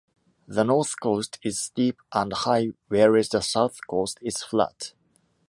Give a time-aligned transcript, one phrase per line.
[0.47, 4.93] The north coast is steep and high whereas the south coast is flat.